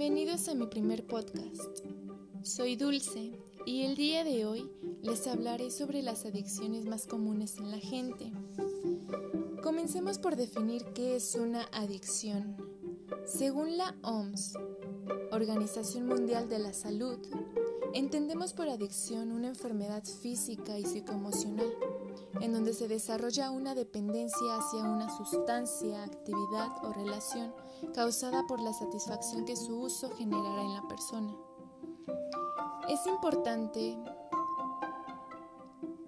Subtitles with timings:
[0.00, 1.84] Bienvenidos a mi primer podcast.
[2.42, 4.66] Soy Dulce y el día de hoy
[5.02, 8.32] les hablaré sobre las adicciones más comunes en la gente.
[9.62, 12.56] Comencemos por definir qué es una adicción.
[13.26, 14.54] Según la OMS,
[15.32, 17.18] Organización Mundial de la Salud,
[17.92, 21.74] entendemos por adicción una enfermedad física y psicoemocional
[22.40, 27.52] en donde se desarrolla una dependencia hacia una sustancia, actividad o relación
[27.94, 31.34] causada por la satisfacción que su uso generará en la persona.
[32.88, 33.96] Es importante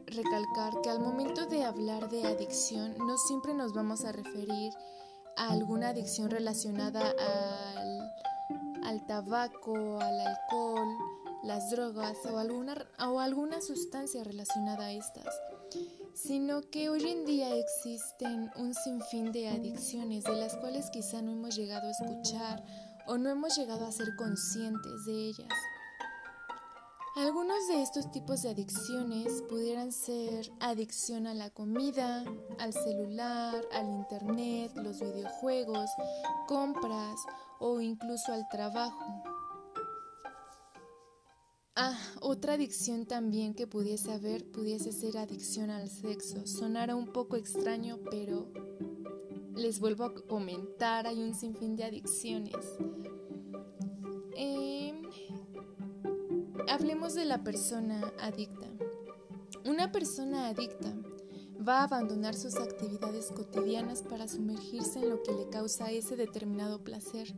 [0.06, 4.72] recalcar que al momento de hablar de adicción no siempre nos vamos a referir
[5.36, 7.14] a alguna adicción relacionada
[8.82, 10.88] al, tabaco, al alcohol,
[11.42, 12.74] las drogas o alguna,
[13.08, 15.26] o alguna sustancia relacionada a estas
[16.14, 21.32] sino que hoy en día existen un sinfín de adicciones de las cuales quizá no
[21.32, 22.64] hemos llegado a escuchar
[23.06, 25.52] o no hemos llegado a ser conscientes de ellas.
[27.14, 32.24] Algunos de estos tipos de adicciones pudieran ser adicción a la comida,
[32.58, 35.90] al celular, al internet, los videojuegos,
[36.46, 37.16] compras
[37.58, 39.22] o incluso al trabajo.
[41.76, 46.46] Ah, otra adicción también que pudiese haber pudiese ser adicción al sexo.
[46.46, 48.46] Sonara un poco extraño, pero
[49.54, 52.54] les vuelvo a comentar, hay un sinfín de adicciones.
[54.36, 55.02] Em,
[56.68, 58.68] hablemos de la persona adicta.
[59.64, 60.94] Una persona adicta
[61.66, 66.82] va a abandonar sus actividades cotidianas para sumergirse en lo que le causa ese determinado
[66.82, 67.34] placer.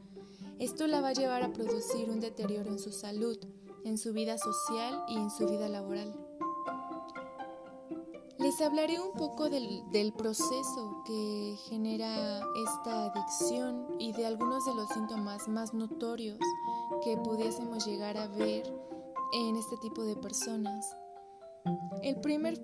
[0.58, 3.38] Esto la va a llevar a producir un deterioro en su salud
[3.84, 6.14] en su vida social y en su vida laboral.
[8.38, 14.88] Les hablaré un poco del, proceso que genera esta adicción y de algunos de los
[14.90, 16.38] síntomas más notorios
[17.02, 18.64] que pudiésemos llegar a ver
[19.33, 20.96] en este tipo de personas.
[22.02, 22.61] El primer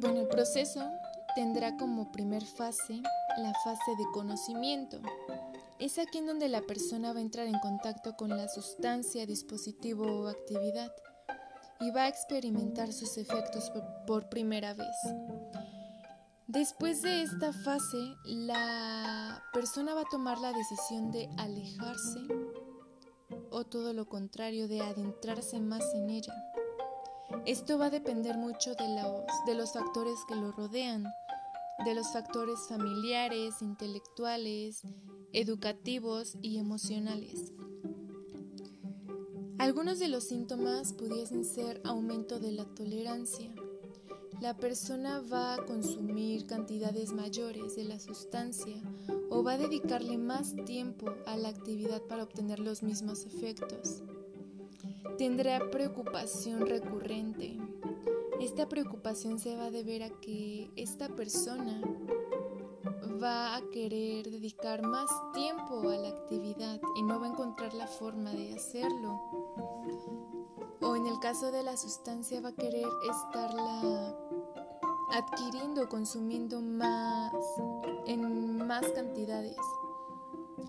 [0.00, 0.80] bueno, el proceso
[1.34, 3.00] tendrá como primer fase
[3.38, 5.00] la fase de conocimiento,
[5.84, 10.04] es aquí en donde la persona va a entrar en contacto con la sustancia, dispositivo
[10.04, 10.92] o actividad
[11.80, 13.72] y va a experimentar sus efectos
[14.06, 14.94] por primera vez.
[16.46, 22.20] Después de esta fase, la persona va a tomar la decisión de alejarse
[23.50, 26.34] o todo lo contrario, de adentrarse más en ella.
[27.44, 31.04] Esto va a depender mucho de los, de los factores que lo rodean,
[31.84, 34.84] de los factores familiares, intelectuales,
[35.32, 37.52] educativos y emocionales.
[39.58, 43.54] Algunos de los síntomas pudiesen ser aumento de la tolerancia.
[44.40, 48.82] La persona va a consumir cantidades mayores de la sustancia
[49.30, 54.02] o va a dedicarle más tiempo a la actividad para obtener los mismos efectos.
[55.16, 57.56] Tendrá preocupación recurrente.
[58.40, 61.80] Esta preocupación se va a deber a que esta persona
[63.22, 67.86] va a querer dedicar más tiempo a la actividad y no va a encontrar la
[67.86, 69.20] forma de hacerlo.
[70.80, 74.16] O en el caso de la sustancia va a querer estarla
[75.12, 77.32] adquiriendo, consumiendo más,
[78.06, 79.56] en más cantidades.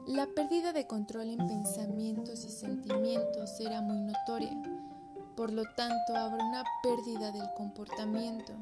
[0.06, 4.54] La pérdida de control en pensamientos y sentimientos será muy notoria,
[5.36, 8.54] por lo tanto habrá una pérdida del comportamiento.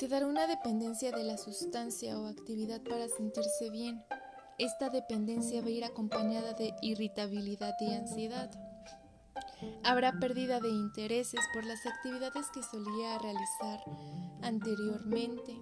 [0.00, 4.02] Se dará una dependencia de la sustancia o actividad para sentirse bien.
[4.56, 8.50] Esta dependencia va a ir acompañada de irritabilidad y ansiedad.
[9.84, 13.80] Habrá pérdida de intereses por las actividades que solía realizar
[14.40, 15.60] anteriormente.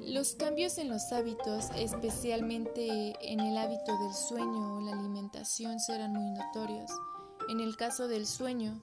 [0.00, 6.12] Los cambios en los hábitos, especialmente en el hábito del sueño o la alimentación, serán
[6.12, 6.90] muy notorios.
[7.48, 8.82] En el caso del sueño,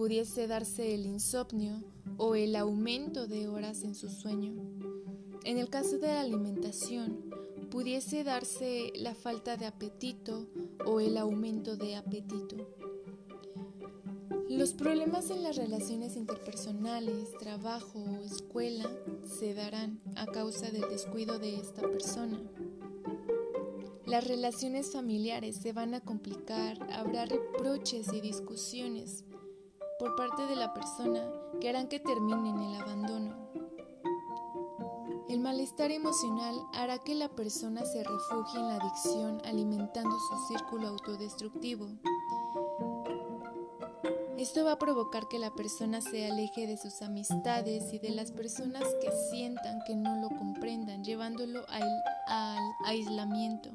[0.00, 1.84] pudiese darse el insomnio
[2.16, 4.54] o el aumento de horas en su sueño.
[5.44, 7.20] En el caso de la alimentación,
[7.70, 10.46] pudiese darse la falta de apetito
[10.86, 12.56] o el aumento de apetito.
[14.48, 18.88] Los problemas en las relaciones interpersonales, trabajo o escuela
[19.38, 22.40] se darán a causa del descuido de esta persona.
[24.06, 29.26] Las relaciones familiares se van a complicar, habrá reproches y discusiones
[30.00, 31.30] por parte de la persona
[31.60, 33.36] que harán que termine en el abandono.
[35.28, 40.88] El malestar emocional hará que la persona se refugie en la adicción alimentando su círculo
[40.88, 41.86] autodestructivo.
[44.38, 48.32] Esto va a provocar que la persona se aleje de sus amistades y de las
[48.32, 53.70] personas que sientan que no lo comprendan, llevándolo al, al aislamiento.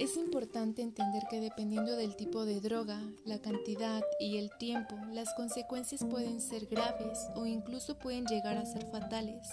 [0.00, 5.34] Es importante entender que dependiendo del tipo de droga, la cantidad y el tiempo, las
[5.34, 9.46] consecuencias pueden ser graves o incluso pueden llegar a ser fatales.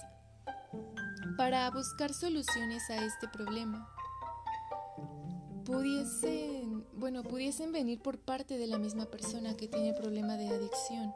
[1.36, 3.90] Para buscar soluciones a este problema,
[5.66, 11.14] pudiesen, bueno, pudiesen venir por parte de la misma persona que tiene problema de adicción.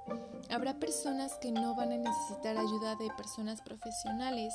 [0.52, 4.54] Habrá personas que no van a necesitar ayuda de personas profesionales,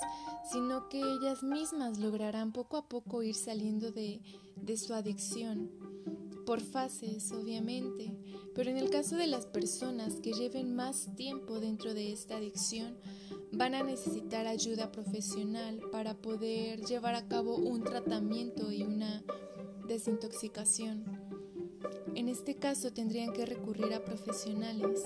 [0.52, 4.20] sino que ellas mismas lograrán poco a poco ir saliendo de,
[4.76, 5.70] su adicción,
[6.44, 8.14] por fases, obviamente,
[8.54, 12.98] pero en el caso de las personas que lleven más tiempo dentro de esta adicción,
[13.52, 19.24] van a necesitar ayuda profesional para poder llevar a cabo un tratamiento y una
[19.88, 21.04] desintoxicación.
[22.14, 25.04] En este caso tendrían que recurrir a profesionales.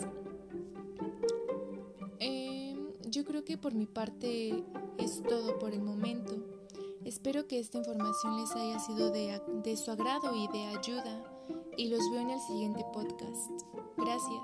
[3.21, 4.65] Yo creo que por mi parte
[4.97, 6.33] es todo por el momento.
[7.05, 11.23] Espero que esta información les haya sido de, de su agrado y de ayuda
[11.77, 13.51] y los veo en el siguiente podcast.
[13.99, 14.41] Gracias.